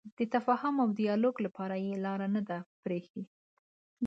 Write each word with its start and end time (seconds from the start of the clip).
د 0.17 0.19
تفاهم 0.33 0.75
او 0.83 0.87
ډیالوګ 0.99 1.35
لپاره 1.45 1.75
یې 1.85 1.93
لاره 2.05 2.27
نه 2.35 2.41
ده 2.49 2.57
پرېښې. 2.83 3.23